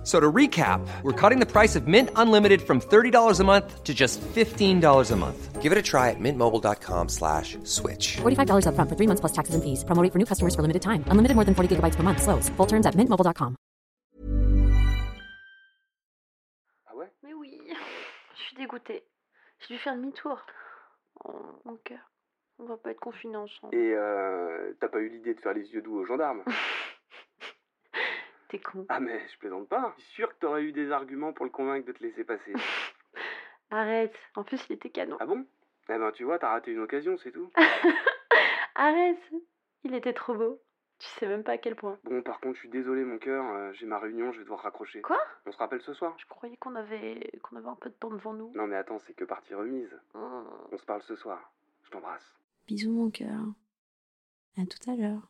[0.00, 3.84] F- So to recap, we're cutting the price of Mint Unlimited from $30 a month
[3.84, 5.60] to just $15 a month.
[5.60, 8.16] Give it a try at mintmobile.com slash switch.
[8.22, 9.84] $45 upfront for three months plus taxes and fees.
[9.84, 11.04] Promo rate for new customers for limited time.
[11.10, 12.22] Unlimited more than 40 gigabytes per month.
[12.22, 12.48] Slows.
[12.56, 13.56] Full terms at mintmobile.com.
[16.88, 17.60] Ah ouais Mais oui,
[18.36, 19.04] je suis dégoûtée.
[19.60, 20.38] J'ai dû faire demi-tour.
[21.24, 21.98] Oh, mon cœur.
[22.58, 23.74] On va pas être confinés ensemble.
[23.74, 26.42] Et euh, t'as pas eu l'idée de faire les yeux doux aux gendarmes
[28.50, 28.84] T'es con.
[28.88, 29.94] Ah mais je plaisante pas.
[29.96, 32.52] Je suis sûr que t'aurais eu des arguments pour le convaincre de te laisser passer.
[33.70, 34.14] Arrête.
[34.34, 35.16] En plus, il était canon.
[35.20, 35.46] Ah bon?
[35.88, 37.52] Eh ben tu vois, t'as raté une occasion, c'est tout.
[38.74, 39.20] Arrête.
[39.84, 40.60] Il était trop beau.
[40.98, 41.96] Tu sais même pas à quel point.
[42.02, 44.60] Bon, par contre, je suis désolé, mon cœur, euh, j'ai ma réunion, je vais devoir
[44.60, 45.00] raccrocher.
[45.00, 45.18] Quoi?
[45.46, 46.14] On se rappelle ce soir?
[46.18, 48.52] Je croyais qu'on avait qu'on avait un peu de temps devant nous.
[48.56, 49.96] Non mais attends, c'est que partie remise.
[50.14, 50.42] Oh.
[50.72, 51.52] On se parle ce soir.
[51.84, 52.36] Je t'embrasse.
[52.66, 53.40] Bisous mon cœur.
[54.58, 55.22] À tout à l'heure.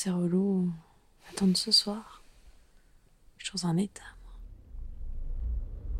[0.00, 0.70] C'est relou.
[1.28, 2.22] Attendre ce soir.
[3.36, 4.32] Je suis dans un état, moi.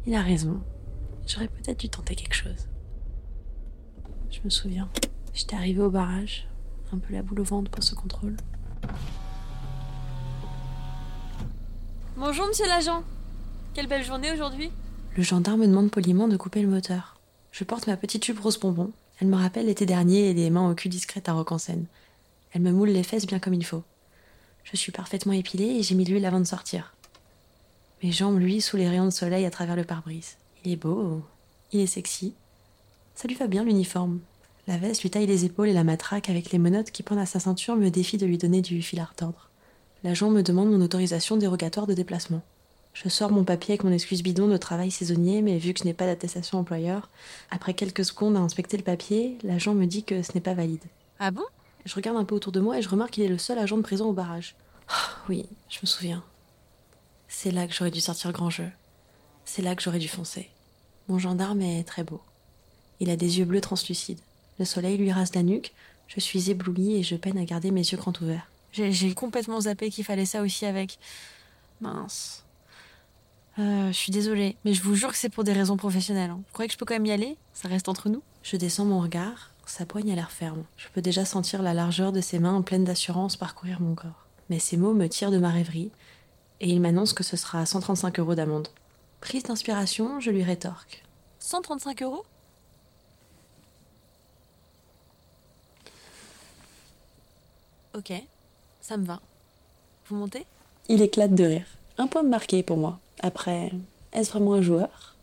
[0.07, 0.63] Il a raison.
[1.27, 2.69] J'aurais peut-être dû tenter quelque chose.
[4.31, 4.89] Je me souviens.
[5.35, 6.47] J'étais arrivée au barrage,
[6.93, 8.37] un peu la boule au ventre pour ce contrôle.
[12.17, 13.03] Bonjour, monsieur l'agent.
[13.75, 14.71] Quelle belle journée aujourd'hui.
[15.17, 17.19] Le gendarme me demande poliment de couper le moteur.
[17.51, 18.93] Je porte ma petite jupe rose bonbon.
[19.21, 21.87] Elle me rappelle l'été dernier et les mains au cul discrètes à rock en scène.
[22.59, 23.85] Elle me moule les fesses bien comme il faut.
[24.65, 26.93] Je suis parfaitement épilée et j'ai mis l'huile avant de sortir.
[28.03, 30.39] Mes jambes luisent sous les rayons de soleil à travers le pare-brise.
[30.65, 31.23] Il est beau,
[31.71, 32.35] il est sexy.
[33.15, 34.19] Ça lui va bien l'uniforme.
[34.67, 37.27] La veste lui taille les épaules et la matraque avec les menottes qui pendent à
[37.27, 39.51] sa ceinture me défie de lui donner du fil à retordre.
[40.03, 42.43] L'agent me demande mon autorisation dérogatoire de déplacement.
[42.93, 45.85] Je sors mon papier avec mon excuse bidon de travail saisonnier, mais vu que je
[45.85, 47.09] n'ai pas d'attestation employeur,
[47.53, 50.83] après quelques secondes à inspecter le papier, l'agent me dit que ce n'est pas valide.
[51.21, 51.45] Ah bon?
[51.89, 53.79] Je regarde un peu autour de moi et je remarque qu'il est le seul agent
[53.79, 54.55] de présent au barrage.
[54.89, 56.23] Ah, oui, je me souviens.
[57.29, 58.69] C'est là que j'aurais dû sortir grand jeu.
[59.47, 60.51] C'est là que j'aurais dû foncer.
[61.09, 62.21] Mon gendarme est très beau.
[63.01, 64.21] Il a des yeux bleus translucides.
[64.59, 65.73] Le soleil lui rase la nuque.
[66.09, 68.51] Je suis éblouie et je peine à garder mes yeux grands ouverts.
[68.73, 70.99] J'ai j'ai complètement zappé qu'il fallait ça aussi avec.
[71.81, 72.45] Mince.
[73.59, 76.31] Euh, je suis désolée, mais je vous jure que c'est pour des raisons professionnelles.
[76.31, 76.43] hein.
[76.47, 77.39] Vous croyez que je peux quand même y aller?
[77.55, 78.23] Ça reste entre nous?
[78.43, 79.53] Je descends mon regard.
[79.69, 80.65] Sa poigne a l'air ferme.
[80.79, 84.27] Je peux déjà sentir la largeur de ses mains pleines d'assurance parcourir mon corps.
[84.49, 85.91] Mais ces mots me tirent de ma rêverie
[86.61, 88.69] et il m'annonce que ce sera 135 euros d'amende.
[89.21, 91.05] Prise d'inspiration, je lui rétorque.
[91.39, 92.25] 135 euros?
[97.95, 98.13] Ok,
[98.81, 99.21] ça me va.
[100.07, 100.47] Vous montez?
[100.89, 101.67] Il éclate de rire.
[101.99, 102.99] Un point marqué pour moi.
[103.21, 103.71] Après,
[104.13, 105.15] est-ce vraiment un joueur?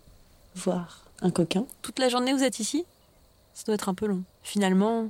[0.55, 1.65] Voire un coquin?
[1.81, 2.85] Toute la journée vous êtes ici?
[3.55, 4.23] Ça doit être un peu long.
[4.45, 5.09] Finalement,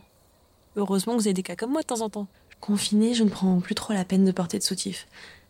[0.77, 2.27] heureusement que vous avez des cas comme moi de temps en temps.
[2.61, 5.07] Confiné, je ne prends plus trop la peine de porter de soutif.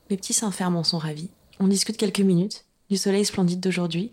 [0.10, 1.30] Mes petits seins fermes en sont ravis.
[1.60, 4.12] On discute quelques minutes, du soleil splendide d'aujourd'hui,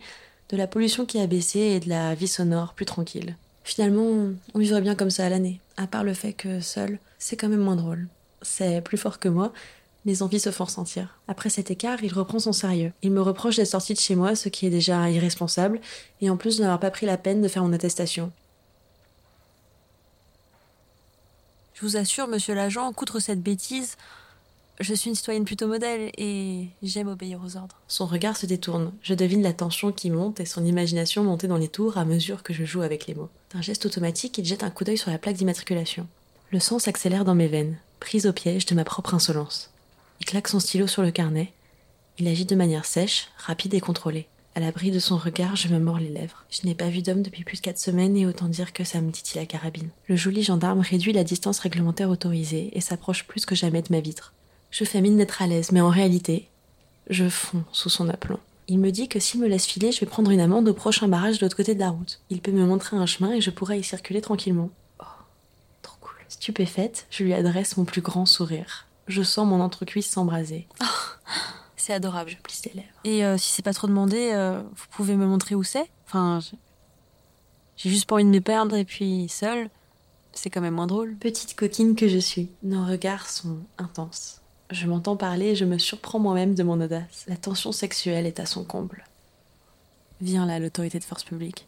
[0.51, 3.35] de la pollution qui a baissé et de la vie sonore plus tranquille.
[3.65, 7.37] Finalement, on vivrait bien comme ça à l'année, à part le fait que seul, c'est
[7.37, 8.09] quand même moins drôle.
[8.43, 9.55] C'est plus fort que moi,
[10.05, 11.19] mes envies se font ressentir.
[11.29, 12.93] Après cet écart, il reprend son sérieux.
[13.01, 15.81] Il me reproche d'être sorti de chez moi, ce qui est déjà irresponsable,
[16.21, 18.33] et en plus de n'avoir pas pris la peine de faire mon attestation.
[21.83, 23.97] Je vous assure, monsieur l'agent, qu'outre cette bêtise,
[24.79, 27.75] je suis une citoyenne plutôt modèle et j'aime obéir aux ordres.
[27.89, 28.93] Son regard se détourne.
[29.03, 32.45] Je devine la tension qui monte et son imagination monter dans les tours à mesure
[32.45, 33.31] que je joue avec les mots.
[33.53, 36.07] D'un geste automatique, il jette un coup d'œil sur la plaque d'immatriculation.
[36.53, 39.73] Le sang s'accélère dans mes veines, prise au piège de ma propre insolence.
[40.21, 41.53] Il claque son stylo sur le carnet.
[42.17, 44.29] Il agit de manière sèche, rapide et contrôlée.
[44.55, 46.45] À l'abri de son regard, je me mords les lèvres.
[46.51, 49.01] Je n'ai pas vu d'homme depuis plus de quatre semaines et autant dire que ça
[49.01, 49.89] me titille la carabine.
[50.09, 54.01] Le joli gendarme réduit la distance réglementaire autorisée et s'approche plus que jamais de ma
[54.01, 54.35] vitre.
[54.71, 56.49] Je fais mine d'être à l'aise, mais en réalité,
[57.09, 58.41] je fonds sous son aplomb.
[58.69, 61.09] Il me dit que s'il me laisse filer, je vais prendre une amende au prochain
[61.09, 62.21] barrage de l'autre côté de la route.
[62.29, 64.71] Il peut me montrer un chemin et je pourrai y circuler tranquillement.
[65.01, 65.05] Oh,
[65.81, 66.15] trop cool.
[66.29, 68.87] Stupéfaite, je lui adresse mon plus grand sourire.
[69.09, 70.69] Je sens mon entrecuisse s'embraser.
[71.83, 72.31] C'est adorable.
[72.31, 72.89] Je plisse les lèvres.
[73.03, 76.39] Et euh, si c'est pas trop demandé, euh, vous pouvez me montrer où c'est Enfin,
[77.77, 79.69] j'ai juste pas envie de me perdre et puis seule,
[80.33, 81.17] c'est quand même moins drôle.
[81.17, 84.43] Petite coquine que je suis, nos regards sont intenses.
[84.71, 87.25] Je m'entends parler et je me surprends moi-même de mon audace.
[87.27, 89.05] La tension sexuelle est à son comble.
[90.21, 91.67] Viens là, l'autorité de force publique.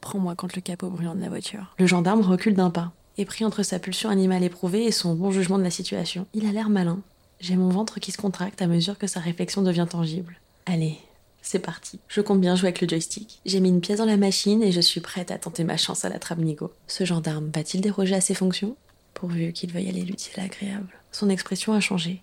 [0.00, 1.74] Prends-moi contre le capot brûlant de la voiture.
[1.78, 2.92] Le gendarme recule d'un pas.
[3.18, 6.26] et pris entre sa pulsion animale éprouvée et son bon jugement de la situation.
[6.32, 7.00] Il a l'air malin.
[7.40, 10.38] J'ai mon ventre qui se contracte à mesure que sa réflexion devient tangible.
[10.66, 10.98] Allez,
[11.42, 12.00] c'est parti.
[12.08, 13.40] Je compte bien jouer avec le joystick.
[13.44, 16.04] J'ai mis une pièce dans la machine et je suis prête à tenter ma chance
[16.04, 16.72] à la trappe Nigo.
[16.86, 18.76] Ce gendarme va-t-il déroger à ses fonctions?
[19.12, 20.88] Pourvu qu'il veuille aller l'utile agréable.
[21.12, 22.22] Son expression a changé.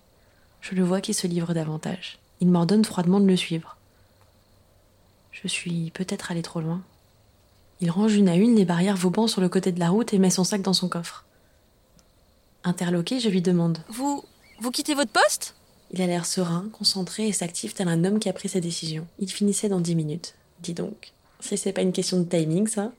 [0.60, 2.18] Je le vois qui se livre davantage.
[2.40, 3.76] Il m'ordonne froidement de le suivre.
[5.30, 6.82] Je suis peut-être allé trop loin.
[7.80, 10.18] Il range une à une les barrières vauban sur le côté de la route et
[10.18, 11.24] met son sac dans son coffre.
[12.64, 14.24] Interloqué, je lui demande Vous.
[14.62, 15.56] Vous quittez votre poste?
[15.90, 19.08] Il a l'air serein, concentré et s'active tel un homme qui a pris sa décision.
[19.18, 20.36] Il finissait dans dix minutes.
[20.62, 21.10] Dis donc.
[21.40, 22.92] Si c'est pas une question de timing, ça?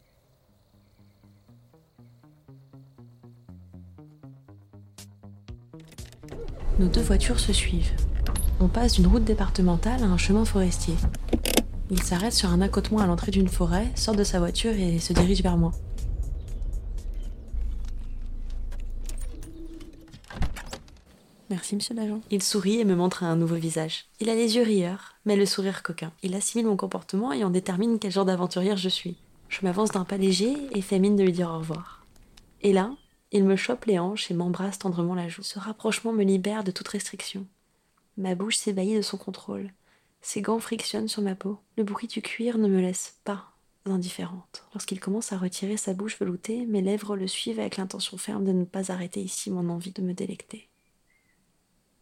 [6.79, 7.93] Nos deux voitures se suivent.
[8.59, 10.95] On passe d'une route départementale à un chemin forestier.
[11.89, 15.13] Il s'arrête sur un accotement à l'entrée d'une forêt, sort de sa voiture et se
[15.13, 15.71] dirige vers moi.
[21.53, 22.19] Merci, monsieur l'agent.
[22.31, 24.05] Il sourit et me montre un nouveau visage.
[24.19, 26.11] Il a les yeux rieurs, mais le sourire coquin.
[26.23, 29.17] Il assimile mon comportement et en détermine quel genre d'aventurière je suis.
[29.49, 32.07] Je m'avance d'un pas léger et fais mine de lui dire au revoir.
[32.63, 32.95] Et là,
[33.31, 35.43] il me chope les hanches et m'embrasse tendrement la joue.
[35.43, 37.45] Ce rapprochement me libère de toute restriction.
[38.17, 39.69] Ma bouche s'ébahit de son contrôle.
[40.23, 41.59] Ses gants frictionnent sur ma peau.
[41.77, 43.51] Le bruit du cuir ne me laisse pas
[43.85, 44.65] indifférente.
[44.73, 48.53] Lorsqu'il commence à retirer sa bouche veloutée, mes lèvres le suivent avec l'intention ferme de
[48.53, 50.67] ne pas arrêter ici mon envie de me délecter.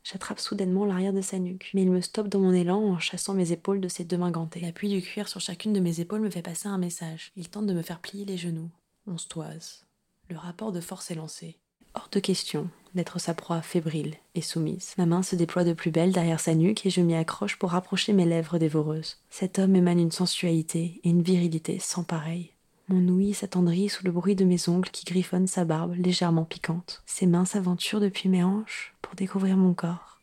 [0.03, 3.33] J'attrape soudainement l'arrière de sa nuque, mais il me stoppe dans mon élan en chassant
[3.33, 4.59] mes épaules de ses deux mains gantées.
[4.59, 7.31] L'appui du cuir sur chacune de mes épaules me fait passer un message.
[7.35, 8.69] Il tente de me faire plier les genoux.
[9.05, 9.85] On se toise.
[10.29, 11.57] Le rapport de force est lancé.
[11.93, 14.93] Hors de question d'être sa proie fébrile et soumise.
[14.97, 17.71] Ma main se déploie de plus belle derrière sa nuque et je m'y accroche pour
[17.71, 19.17] rapprocher mes lèvres dévoreuses.
[19.29, 22.51] Cet homme émane une sensualité et une virilité sans pareil.
[22.87, 27.01] Mon ouïe s'attendrit sous le bruit de mes ongles qui griffonnent sa barbe légèrement piquante.
[27.05, 30.21] Ses mains s'aventurent depuis mes hanches pour découvrir mon corps.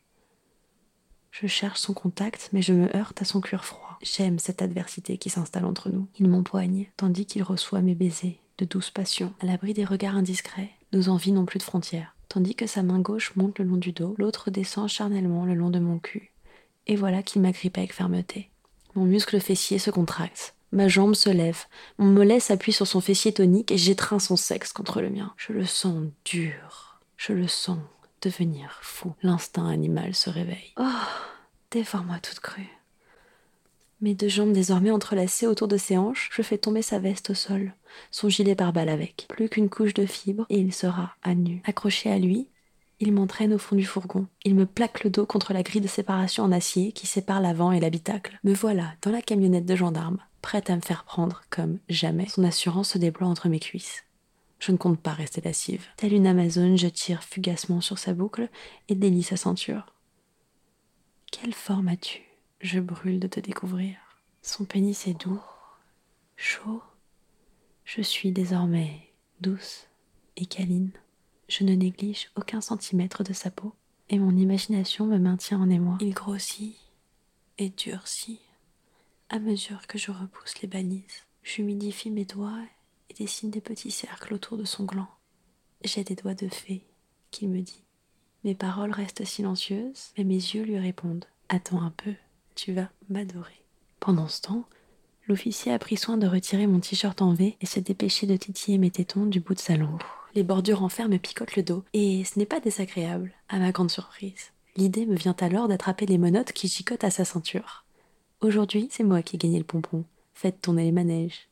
[1.29, 3.99] Je cherche son contact, mais je me heurte à son cuir froid.
[4.01, 6.07] J'aime cette adversité qui s'installe entre nous.
[6.17, 9.31] Il m'empoigne, tandis qu'il reçoit mes baisers, de douce passion.
[9.41, 12.15] À l'abri des regards indiscrets, nos envies n'ont plus de frontières.
[12.29, 15.69] Tandis que sa main gauche monte le long du dos, l'autre descend charnellement le long
[15.69, 16.31] de mon cul.
[16.87, 18.49] Et voilà qu'il m'agrippe avec fermeté.
[18.95, 20.55] Mon muscle fessier se contracte.
[20.71, 21.65] Ma jambe se lève,
[21.99, 25.31] mon mollet s'appuie sur son fessier tonique et j'étreins son sexe contre le mien.
[25.37, 27.77] Je le sens dur, je le sens
[28.21, 29.13] devenir fou.
[29.21, 30.73] L'instinct animal se réveille.
[30.77, 30.83] Oh,
[31.71, 32.69] dévore-moi toute crue.
[34.01, 37.33] Mes deux jambes désormais entrelacées autour de ses hanches, je fais tomber sa veste au
[37.33, 37.73] sol,
[38.11, 39.25] son gilet pare-balles avec.
[39.27, 41.61] Plus qu'une couche de fibres et il sera à nu.
[41.65, 42.47] Accroché à lui,
[43.01, 44.27] il m'entraîne au fond du fourgon.
[44.45, 47.73] Il me plaque le dos contre la grille de séparation en acier qui sépare l'avant
[47.73, 48.39] et l'habitacle.
[48.43, 52.27] Me voilà dans la camionnette de gendarme, prête à me faire prendre comme jamais.
[52.27, 54.03] Son assurance se déploie entre mes cuisses.
[54.59, 55.85] Je ne compte pas rester lascive.
[55.97, 58.49] Telle une Amazone, je tire fugacement sur sa boucle
[58.89, 59.93] et délie sa ceinture.
[61.31, 62.21] Quelle forme as-tu?
[62.59, 63.95] Je brûle de te découvrir.
[64.41, 65.41] Son pénis est doux,
[66.35, 66.81] chaud.
[67.85, 69.09] Je suis désormais
[69.39, 69.87] douce
[70.35, 70.91] et câline.
[71.47, 73.73] Je ne néglige aucun centimètre de sa peau
[74.09, 75.97] et mon imagination me maintient en émoi.
[76.01, 76.75] Il grossit
[77.57, 78.39] et durcit
[79.29, 81.25] à mesure que je repousse les balises.
[81.43, 82.59] J'humidifie mes doigts
[83.19, 85.07] dessine des petits cercles autour de son gland.
[85.83, 86.85] J'ai des doigts de fée,
[87.31, 87.83] qu'il me dit.
[88.43, 91.25] Mes paroles restent silencieuses, mais mes yeux lui répondent.
[91.49, 92.13] Attends un peu,
[92.55, 93.63] tu vas m'adorer.
[93.99, 94.63] Pendant ce temps,
[95.27, 98.77] l'officier a pris soin de retirer mon t-shirt en V et s'est dépêché de titiller
[98.77, 100.01] mes tétons du bout de sa langue.
[100.35, 103.71] Les bordures en fer me picotent le dos, et ce n'est pas désagréable, à ma
[103.71, 104.51] grande surprise.
[104.77, 107.83] L'idée me vient alors d'attraper les menottes qui gicotent à sa ceinture.
[108.39, 110.05] Aujourd'hui, c'est moi qui ai gagné le pompon.
[110.33, 111.48] Faites tourner les manèges.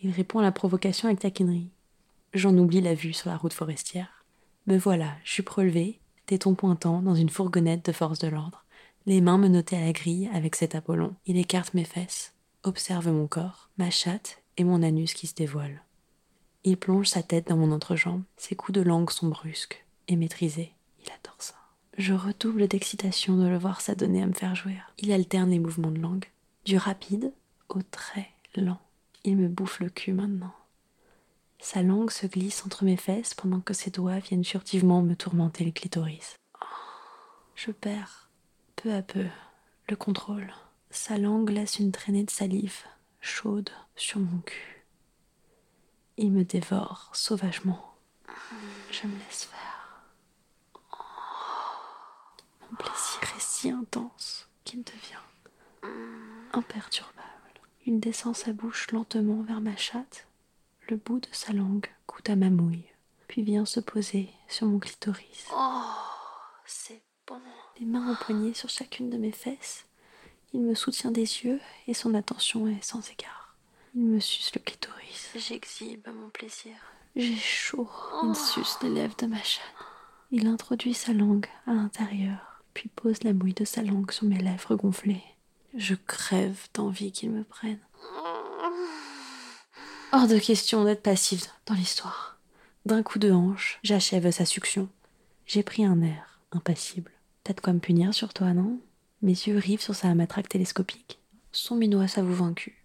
[0.00, 1.70] Il répond à la provocation avec taquinerie.
[2.34, 4.24] J'en oublie la vue sur la route forestière.
[4.66, 8.64] Me voilà, jupe relevée, téton pointant, dans une fourgonnette de force de l'ordre.
[9.06, 11.14] Les mains menottées à la grille avec cet Apollon.
[11.26, 12.34] Il écarte mes fesses,
[12.64, 15.82] observe mon corps, ma chatte et mon anus qui se dévoile.
[16.64, 18.22] Il plonge sa tête dans mon entrejambe.
[18.36, 20.72] Ses coups de langue sont brusques et maîtrisés.
[21.00, 21.54] Il adore ça.
[21.96, 24.92] Je redouble d'excitation de le voir s'adonner à me faire jouir.
[24.98, 26.26] Il alterne les mouvements de langue,
[26.64, 27.32] du rapide
[27.68, 28.80] au très lent.
[29.26, 30.54] Il me bouffe le cul maintenant.
[31.58, 35.64] Sa langue se glisse entre mes fesses pendant que ses doigts viennent furtivement me tourmenter
[35.64, 36.36] le clitoris.
[37.56, 38.30] Je perds,
[38.76, 39.26] peu à peu,
[39.88, 40.54] le contrôle.
[40.90, 42.84] Sa langue laisse une traînée de salive,
[43.20, 44.84] chaude, sur mon cul.
[46.18, 47.96] Il me dévore sauvagement.
[48.92, 50.04] Je me laisse faire.
[52.60, 55.90] Mon plaisir est si intense qu'il devient
[56.52, 57.35] imperturbable.
[57.86, 60.26] Il descend sa bouche lentement vers ma chatte.
[60.88, 62.84] Le bout de sa langue goûte à ma mouille.
[63.28, 65.46] puis vient se poser sur mon clitoris.
[65.52, 65.82] Oh,
[66.64, 67.40] c'est bon.
[67.78, 69.84] Les mains empoignées sur chacune de mes fesses,
[70.52, 73.54] il me soutient des yeux et son attention est sans égard.
[73.94, 75.30] Il me suce le clitoris.
[75.34, 76.72] J'exhibe mon plaisir.
[77.14, 77.88] J'ai chaud.
[78.24, 79.64] Il suce les lèvres de ma chatte.
[80.30, 84.38] Il introduit sa langue à l'intérieur, puis pose la mouille de sa langue sur mes
[84.38, 85.22] lèvres gonflées.
[85.76, 87.78] Je crève d'envie qu'il me prenne.
[90.10, 92.38] Hors de question d'être passive dans l'histoire.
[92.86, 94.88] D'un coup de hanche, j'achève sa succion.
[95.44, 97.10] J'ai pris un air, impassible.
[97.44, 98.80] T'as de quoi me punir sur toi, non?
[99.20, 101.18] Mes yeux rivent sur sa matraque télescopique.
[101.52, 102.82] Son minois s'avoue vaincu.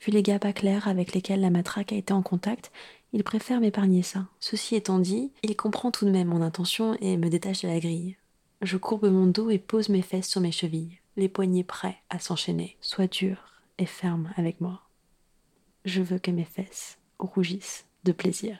[0.00, 2.72] Vu les gars pas clairs avec lesquels la matraque a été en contact,
[3.12, 4.26] il préfère m'épargner ça.
[4.40, 7.78] Ceci étant dit, il comprend tout de même mon intention et me détache de la
[7.78, 8.16] grille.
[8.62, 12.18] Je courbe mon dos et pose mes fesses sur mes chevilles, les poignets prêts à
[12.18, 12.76] s'enchaîner.
[12.80, 13.36] Sois dur
[13.78, 14.82] et ferme avec moi.
[15.84, 18.58] Je veux que mes fesses rougissent de plaisir.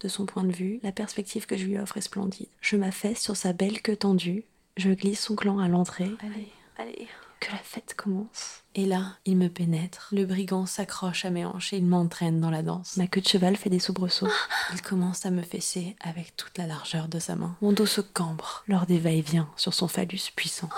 [0.00, 2.48] De son point de vue, la perspective que je lui offre est splendide.
[2.60, 4.44] Je m'affaisse sur sa belle queue tendue,
[4.76, 6.10] je glisse son clan à l'entrée.
[6.20, 7.08] Allez, allez.
[7.38, 8.64] Que la fête commence.
[8.74, 10.10] Et là, il me pénètre.
[10.12, 12.98] Le brigand s'accroche à mes hanches et il m'entraîne dans la danse.
[12.98, 14.28] Ma queue de cheval fait des soubresauts.
[14.74, 17.56] Il commence à me fesser avec toute la largeur de sa main.
[17.62, 20.68] Mon dos se cambre lors des va-et-vient sur son phallus puissant.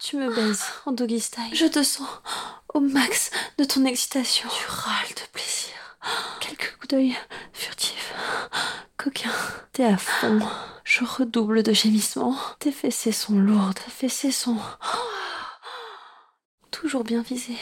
[0.00, 1.54] Tu me baises en doggy style.
[1.54, 2.08] Je te sens
[2.74, 4.48] au max de ton excitation.
[4.48, 5.74] Tu râles de plaisir.
[6.40, 7.16] Quelques coups d'œil
[7.52, 8.14] furtifs.
[8.96, 9.30] Coquin.
[9.72, 10.40] T'es à fond.
[10.84, 12.36] Je redouble de gémissements.
[12.58, 13.78] Tes fessées sont lourdes.
[13.84, 14.56] Tes fessées sont
[16.70, 17.56] toujours bien visé,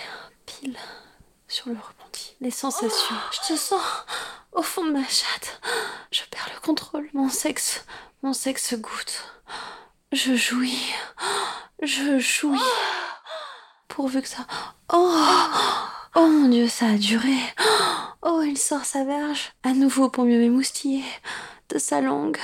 [0.47, 0.77] pile
[1.49, 2.37] sur le rebondi.
[2.41, 3.83] Les sensations, je te sens
[4.53, 5.61] au fond de ma chatte.
[6.13, 7.09] Je perds le contrôle.
[7.15, 7.85] Mon sexe,
[8.23, 9.25] mon sexe goûte.
[10.13, 10.95] Je jouis,
[11.83, 12.59] je jouis.
[13.89, 14.47] Pourvu que ça.
[14.93, 15.15] Oh,
[16.15, 17.37] oh mon Dieu, ça a duré.
[18.23, 21.05] Oh, il sort sa verge à nouveau pour mieux m'émoustiller
[21.69, 22.39] de sa langue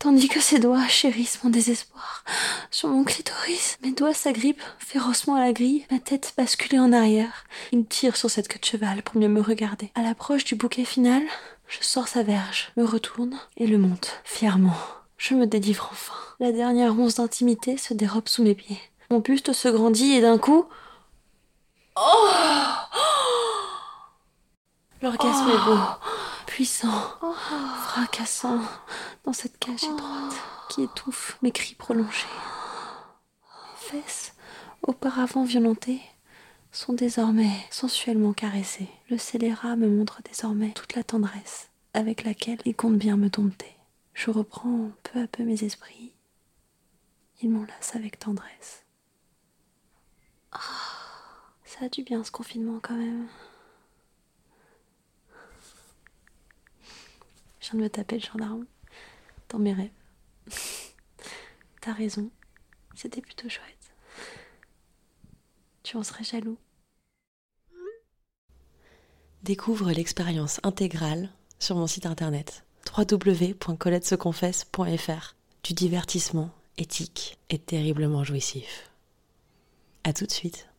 [0.00, 2.24] tandis que ses doigts chérissent mon désespoir.
[2.70, 7.44] Sur mon clitoris, mes doigts s'agrippent férocement à la grille, ma tête basculée en arrière.
[7.70, 9.92] Il tire sur cette queue de cheval pour mieux me regarder.
[9.94, 11.22] À l'approche du bouquet final,
[11.68, 14.76] je sors sa verge, me retourne et le monte, fièrement.
[15.20, 16.14] Je me délivre enfin.
[16.38, 18.80] La dernière once d'intimité se dérobe sous mes pieds.
[19.10, 20.64] Mon buste se grandit et d'un coup...
[21.94, 22.28] Oh
[25.02, 25.78] L'orgasme est beau,
[26.46, 27.02] puissant,
[27.82, 28.60] fracassant
[29.24, 30.34] dans cette cage étroite
[30.70, 32.26] qui étouffe mes cris prolongés.
[33.92, 34.32] Mes fesses,
[34.82, 36.00] auparavant violentées,
[36.72, 38.88] sont désormais sensuellement caressées.
[39.10, 43.76] Le scélérat me montre désormais toute la tendresse avec laquelle il compte bien me dompter.
[44.22, 46.12] Je reprends peu à peu mes esprits.
[47.40, 48.84] Il m'enlace avec tendresse.
[50.52, 50.58] Ah,
[51.64, 53.28] ça a du bien ce confinement quand même.
[57.60, 58.66] Je viens de me taper le gendarme
[59.48, 59.88] dans mes rêves.
[61.80, 62.30] T'as raison,
[62.94, 63.94] c'était plutôt chouette.
[65.82, 66.58] Tu en serais jaloux.
[69.44, 72.66] Découvre l'expérience intégrale sur mon site internet
[72.96, 78.90] www.coletteseconfesse.fr du divertissement éthique et terriblement jouissif.
[80.04, 80.69] À tout de suite.